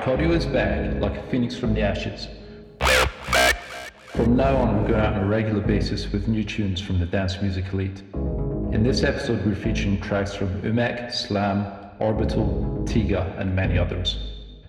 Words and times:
Dark 0.00 0.18
Audio 0.18 0.32
is 0.32 0.46
back, 0.46 0.98
like 0.98 1.14
a 1.14 1.22
phoenix 1.24 1.54
from 1.54 1.74
the 1.74 1.82
ashes. 1.82 2.26
From 4.06 4.34
now 4.34 4.56
on, 4.56 4.80
we're 4.80 4.88
going 4.88 5.00
out 5.00 5.12
on 5.12 5.24
a 5.24 5.26
regular 5.26 5.60
basis 5.60 6.10
with 6.10 6.26
new 6.26 6.42
tunes 6.42 6.80
from 6.80 6.98
the 6.98 7.04
dance 7.04 7.42
music 7.42 7.66
elite. 7.70 8.02
In 8.72 8.82
this 8.82 9.02
episode, 9.02 9.44
we're 9.44 9.54
featuring 9.54 10.00
tracks 10.00 10.34
from 10.34 10.48
Umek, 10.62 11.12
Slam, 11.12 11.66
Orbital, 11.98 12.82
Tiga, 12.88 13.38
and 13.38 13.54
many 13.54 13.76
others. 13.76 14.16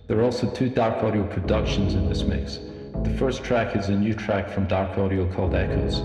There 0.07 0.19
are 0.19 0.23
also 0.23 0.51
two 0.51 0.67
Dark 0.67 1.01
Audio 1.01 1.25
productions 1.25 1.93
in 1.93 2.09
this 2.09 2.23
mix. 2.23 2.59
The 3.01 3.15
first 3.17 3.41
track 3.41 3.77
is 3.77 3.87
a 3.87 3.95
new 3.95 4.13
track 4.13 4.49
from 4.49 4.67
Dark 4.67 4.97
Audio 4.97 5.31
called 5.31 5.55
Echoes. 5.55 5.99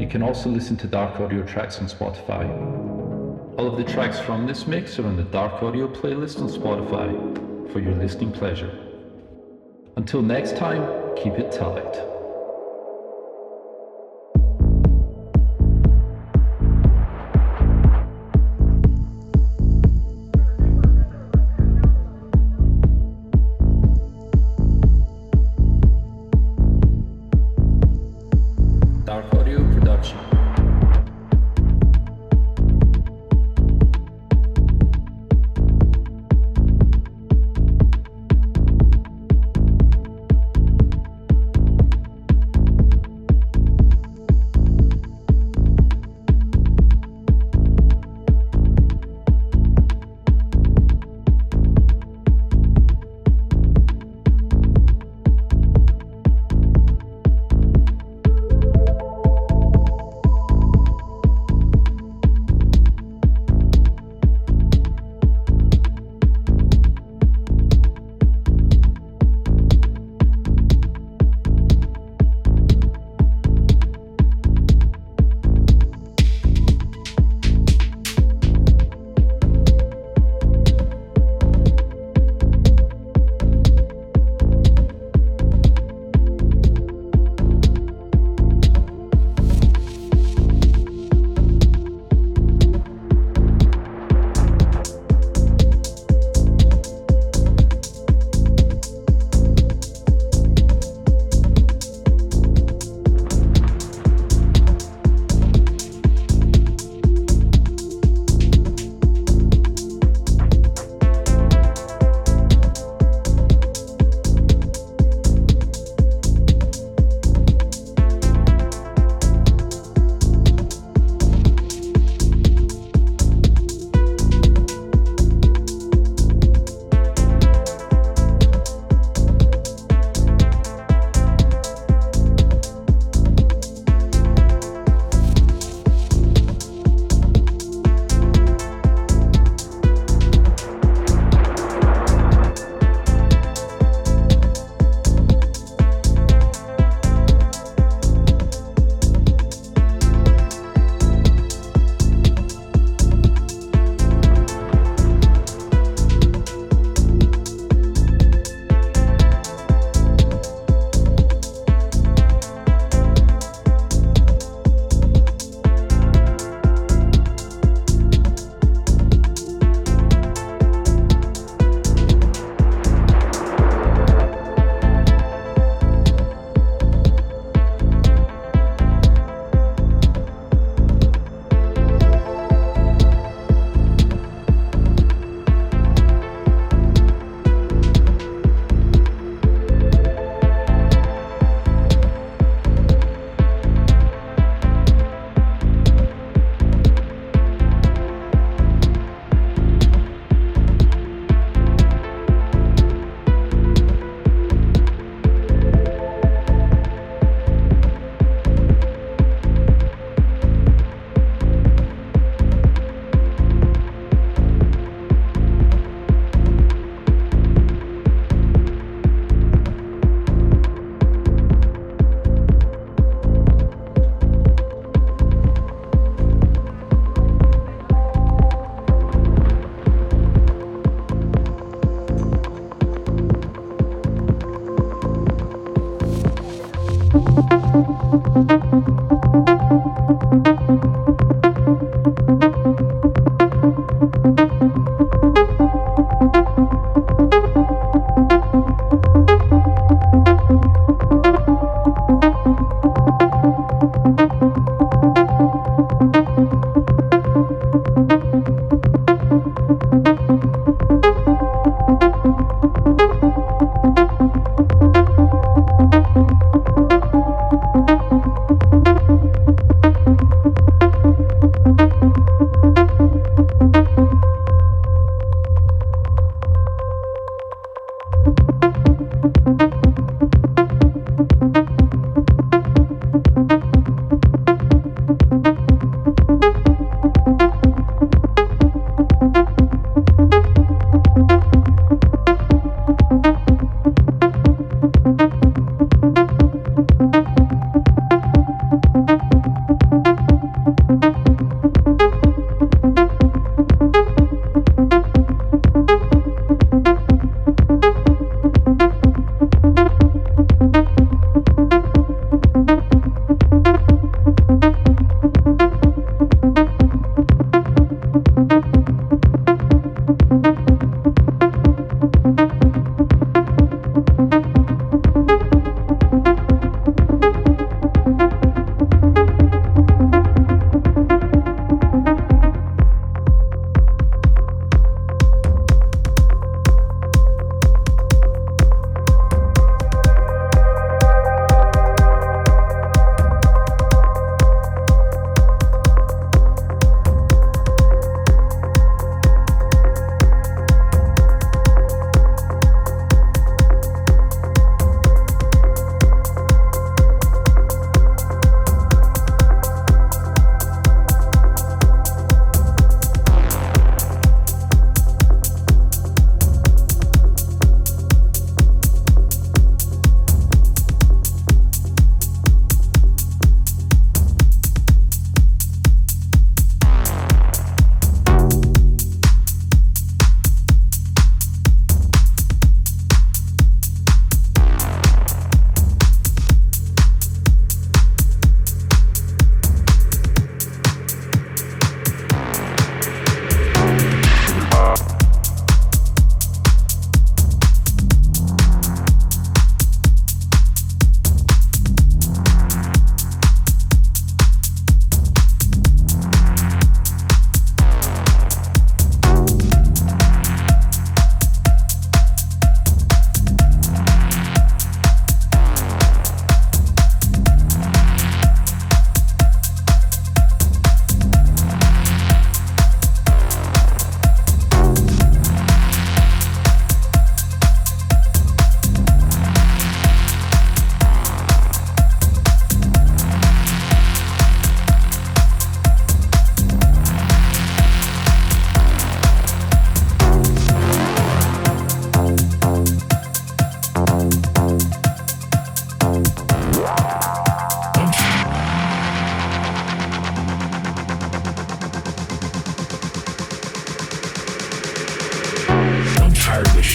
You 0.00 0.08
can 0.08 0.22
also 0.22 0.48
listen 0.48 0.78
to 0.78 0.86
Dark 0.86 1.20
Audio 1.20 1.42
tracks 1.42 1.78
on 1.78 1.88
Spotify. 1.88 2.48
All 3.58 3.66
of 3.66 3.76
the 3.76 3.84
tracks 3.84 4.18
from 4.18 4.46
this 4.46 4.66
mix 4.66 4.98
are 4.98 5.06
on 5.06 5.18
the 5.18 5.24
Dark 5.24 5.62
Audio 5.62 5.86
playlist 5.86 6.40
on 6.40 6.48
Spotify 6.48 7.52
for 7.74 7.80
your 7.80 7.94
listening 7.96 8.30
pleasure. 8.30 8.70
Until 9.96 10.22
next 10.22 10.56
time, 10.56 11.16
keep 11.16 11.32
it 11.32 11.50
tight. 11.50 12.13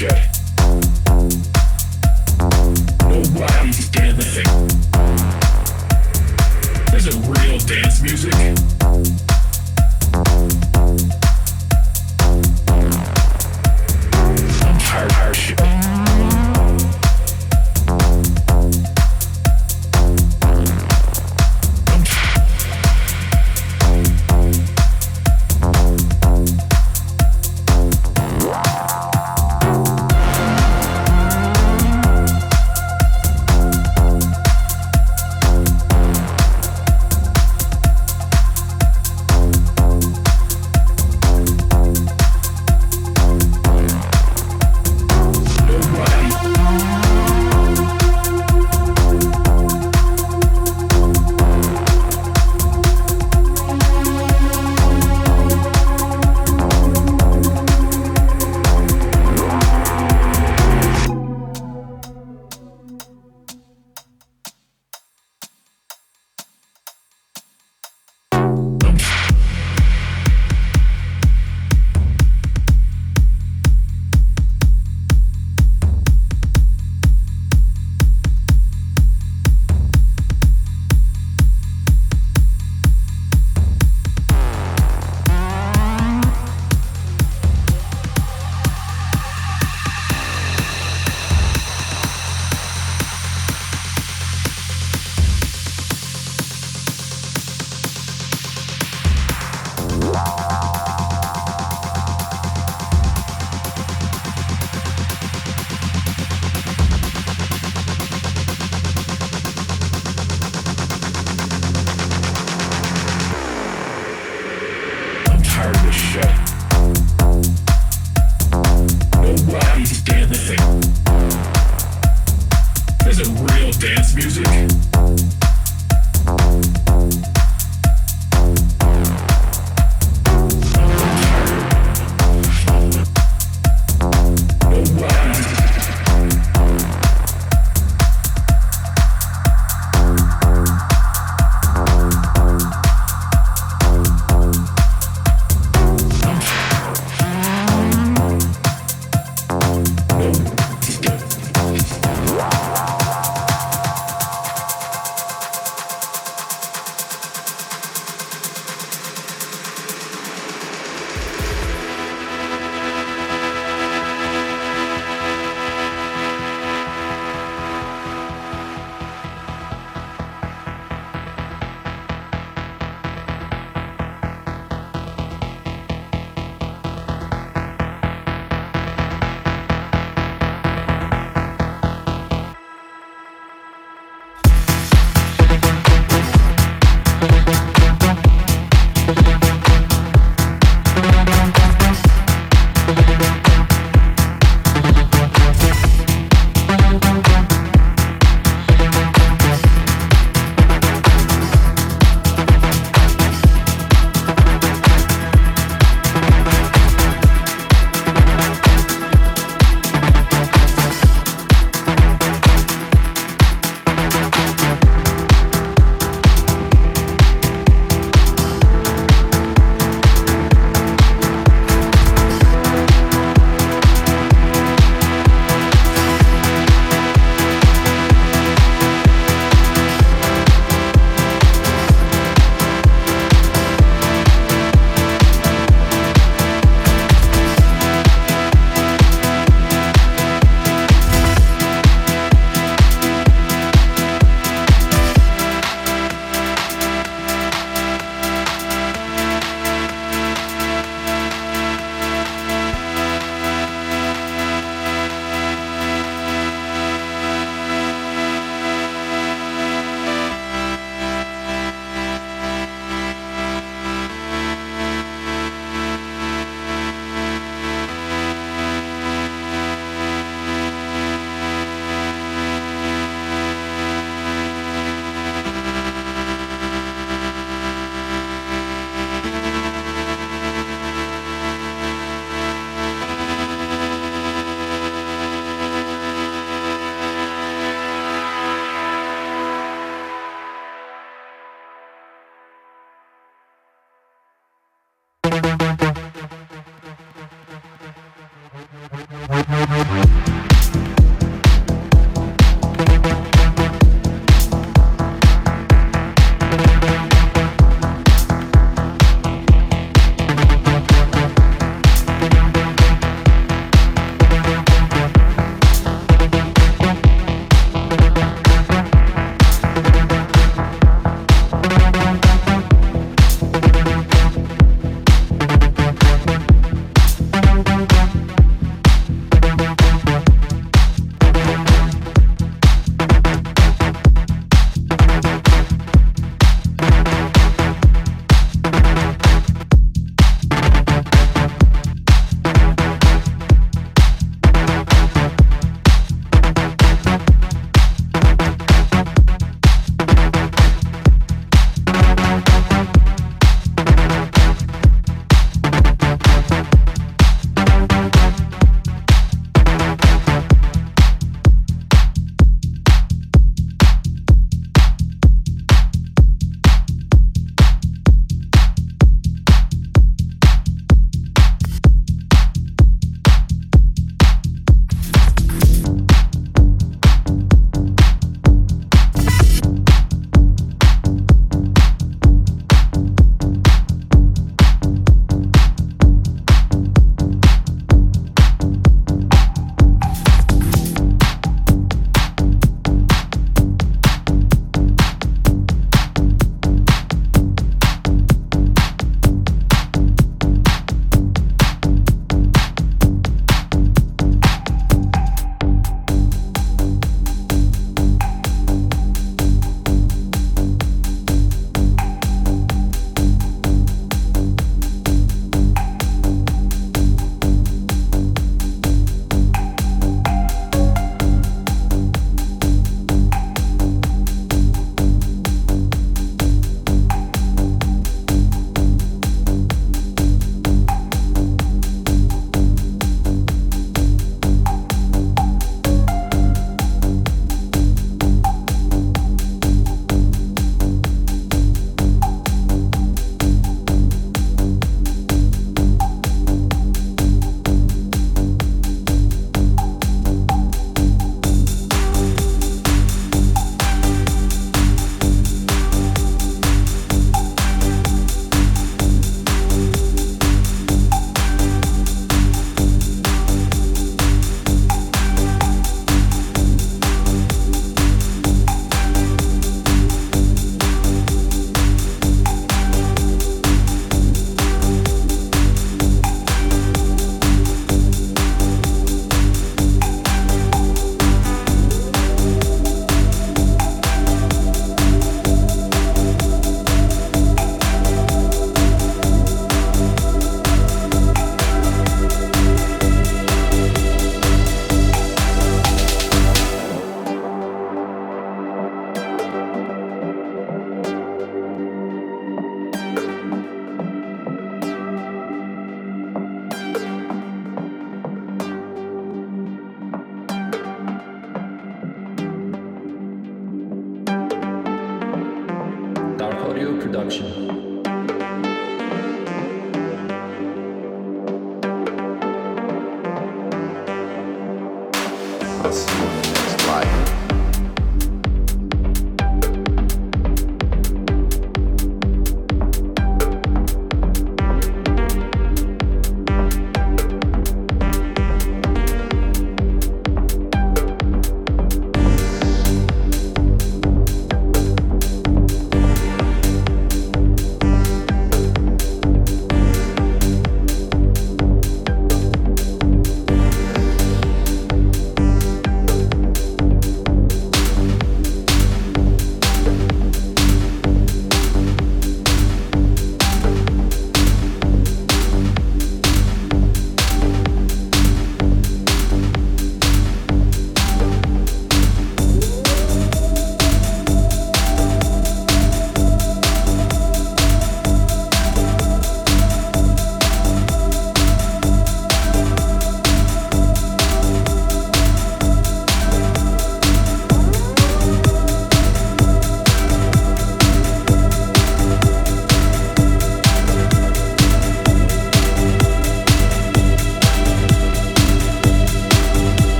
shit. 0.00 0.39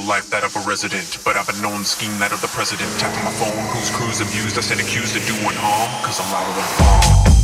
Life 0.00 0.28
that 0.30 0.42
of 0.42 0.56
a 0.56 0.60
resident. 0.68 1.18
But 1.24 1.36
I've 1.36 1.48
a 1.48 1.62
known 1.62 1.84
scheme 1.84 2.18
that 2.18 2.32
of 2.32 2.40
the 2.40 2.48
president. 2.48 2.90
Tapping 2.98 3.24
my 3.24 3.30
phone, 3.30 3.64
whose 3.76 3.90
crews 3.90 4.20
abused. 4.20 4.58
I 4.58 4.62
said 4.62 4.80
accused 4.80 5.16
of 5.16 5.24
doing 5.26 5.54
harm, 5.54 6.02
cause 6.02 6.18
I'm 6.20 6.30
louder 6.32 6.52
than 6.52 6.68
bomb. 6.78 7.37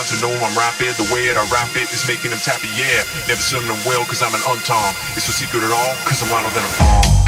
Close 0.00 0.22
know 0.22 0.32
I'm 0.32 0.56
rapid, 0.56 0.94
the 0.96 1.12
way 1.12 1.26
that 1.28 1.36
I 1.36 1.44
rap 1.52 1.76
it 1.76 1.92
is 1.92 2.06
making 2.08 2.30
them 2.30 2.40
tappy, 2.40 2.68
yeah. 2.72 3.04
Never 3.28 3.40
seen 3.40 3.66
them 3.66 3.76
well, 3.84 4.04
cause 4.04 4.22
I'm 4.22 4.34
an 4.34 4.40
untom. 4.40 4.92
It's 5.16 5.28
no 5.28 5.32
secret 5.32 5.62
at 5.62 5.72
all, 5.72 5.94
cause 6.04 6.22
I'm 6.22 6.30
louder 6.30 6.48
than 6.54 6.64
a 6.64 6.72
bomb. 6.78 7.19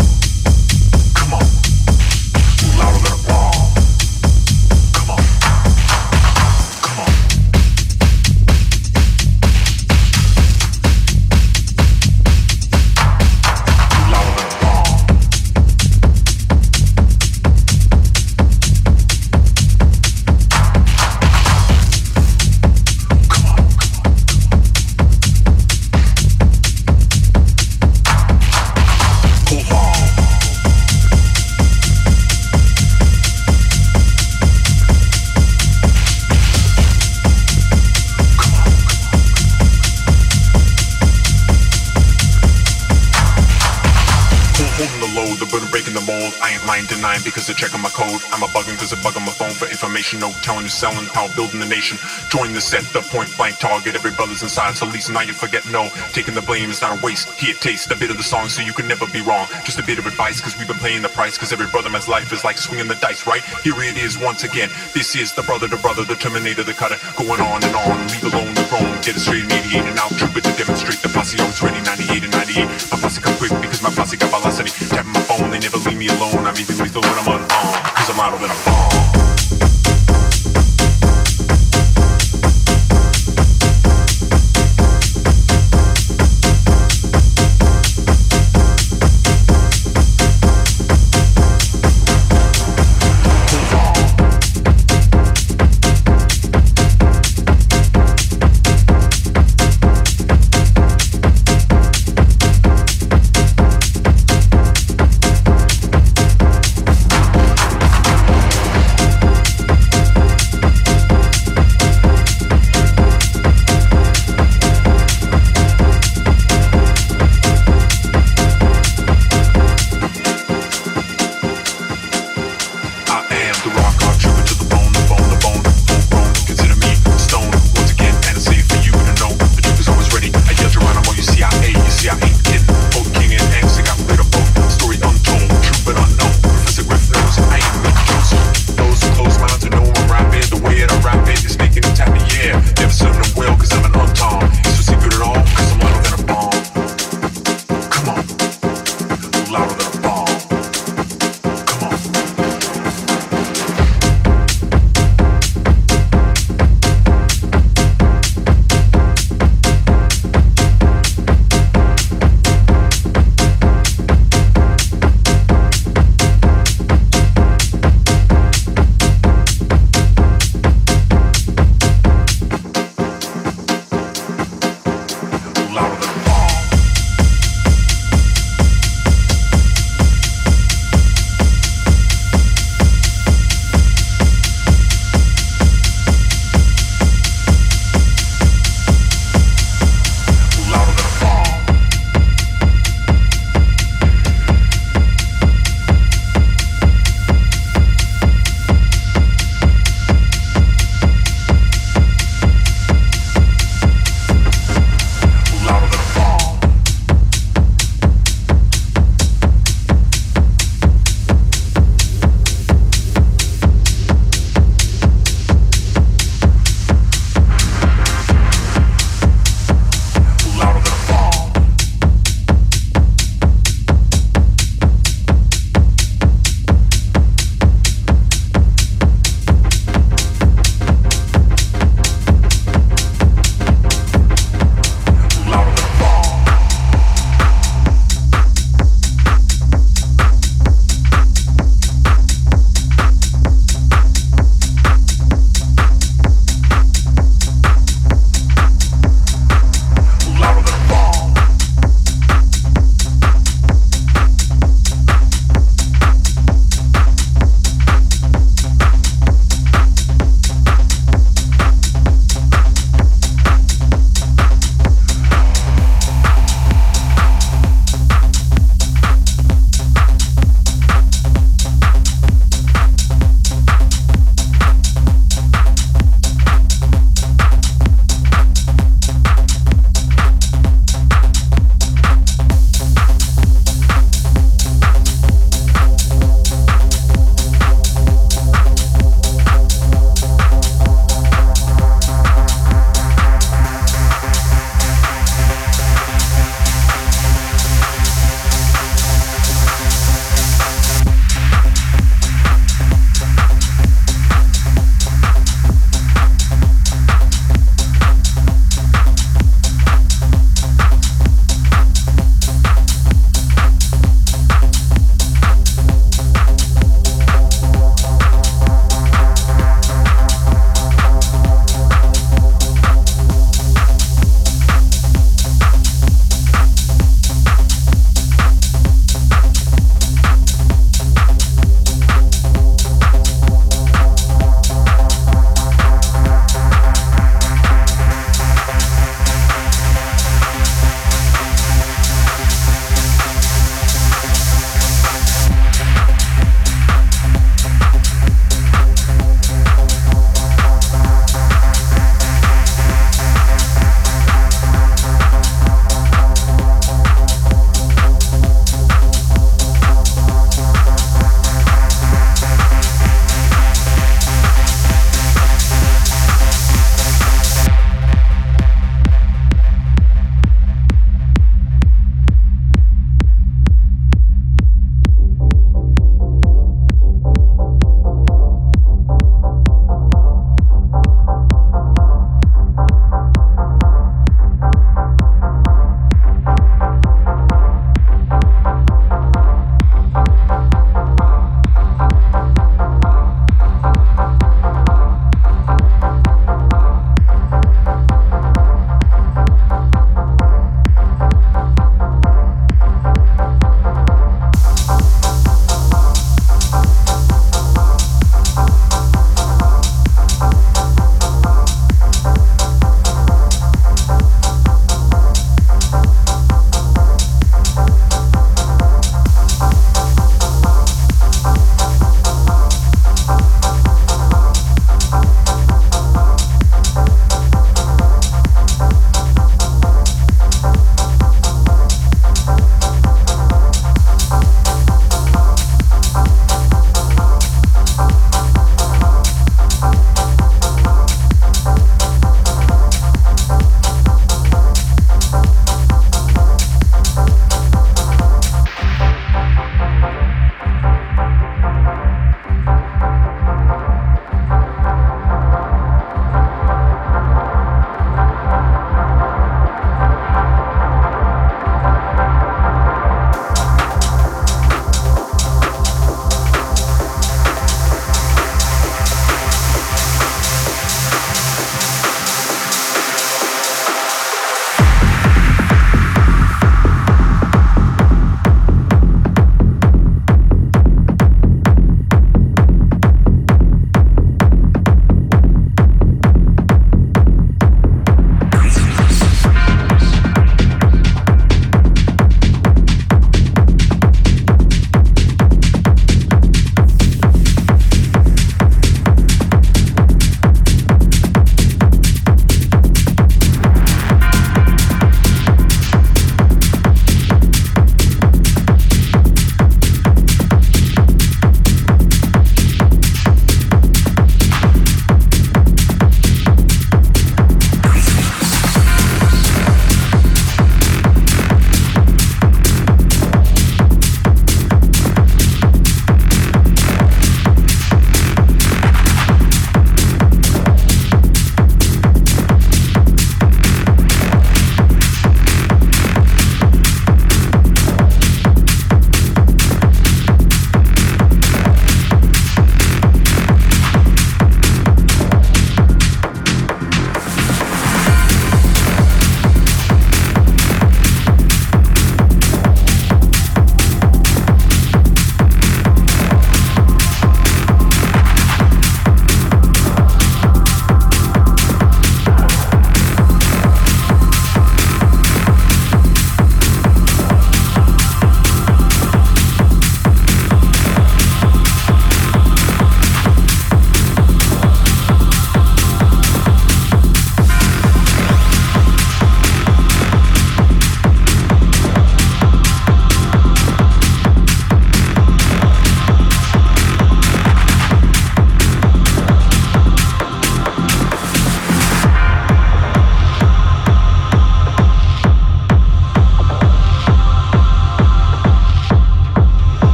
Selling, 50.72 51.06
power 51.12 51.28
building 51.36 51.60
the 51.60 51.66
nation. 51.66 51.98
Join 52.30 52.52
the 52.52 52.60
set, 52.60 52.82
the 52.92 53.00
point 53.12 53.28
blank 53.36 53.58
target. 53.58 53.94
Every 53.94 54.10
brother's 54.12 54.42
inside, 54.42 54.74
so 54.74 54.86
at 54.86 54.92
least 54.92 55.10
now 55.10 55.22
you 55.22 55.32
forget 55.32 55.64
no. 55.70 55.88
Taking 56.12 56.34
the 56.34 56.42
blame 56.42 56.70
is 56.70 56.80
not 56.80 56.98
a 56.98 57.00
waste. 57.04 57.28
Here, 57.38 57.54
taste 57.54 57.90
a 57.90 57.96
bit 57.96 58.10
of 58.10 58.16
the 58.16 58.22
song 58.22 58.48
so 58.48 58.62
you 58.62 58.72
can 58.72 58.88
never 58.88 59.06
be 59.06 59.20
wrong. 59.20 59.46
Just 59.64 59.78
a 59.78 59.84
bit 59.84 59.98
of 59.98 60.06
advice 60.06 60.40
because 60.40 60.56
we've 60.58 60.68
been 60.68 60.80
playing 60.80 61.02
the 61.02 61.08
price. 61.08 61.36
Because 61.36 61.52
every 61.52 61.66
brother 61.68 61.90
man's 61.90 62.08
life 62.08 62.32
is 62.32 62.44
like 62.44 62.58
swinging 62.58 62.88
the 62.88 62.96
dice, 62.96 63.26
right? 63.26 63.42
Here 63.62 63.76
it 63.82 63.96
is 63.96 64.18
once 64.18 64.44
again. 64.44 64.70
This 64.94 65.14
is 65.14 65.32
the 65.32 65.42
brother, 65.42 65.68
to 65.68 65.76
brother, 65.76 66.04
the 66.04 66.16
terminator, 66.16 66.62
the 66.62 66.72
cutter. 66.72 66.96
Going 67.16 67.40
on 67.40 67.62
and 67.62 67.74
on, 67.76 67.98
leave 68.08 68.24
alone 68.24 68.54
the 68.54 68.66
wrong. 68.72 68.90
Get 69.02 69.16
it 69.16 69.20
straight, 69.20 69.46
mediate 69.46 69.84
and 69.84 69.98
out. 69.98 70.12
Trooper 70.16 70.40
to 70.40 70.52
demonstrate 70.56 71.02
the 71.02 71.08
posse 71.08 71.38
always 71.40 71.60
ready. 71.62 71.80
98 71.82 72.24
and 72.24 72.32
98. 72.32 72.64
My 72.90 72.98
posse 72.98 73.20
come 73.20 73.36
quick 73.36 73.52
because 73.60 73.82
my 73.82 73.90
posse 73.90 74.16
got 74.16 74.30
velocity. 74.30 74.70
Tapping 74.88 75.12
my 75.12 75.20
phone, 75.22 75.50
they 75.50 75.58
never 75.58 75.78
leave 75.78 75.98
me 75.98 76.08
alone. 76.08 76.46
I'm 76.46 76.56
even 76.56 76.78
lethal 76.78 77.02
when 77.02 77.18
I'm 77.18 77.28
unarmed. 77.28 77.48
Cause 77.96 78.10
I'm 78.10 78.18
louder 78.18 78.38
than 78.38 78.50
a 78.50 78.58
bomb. 78.64 79.01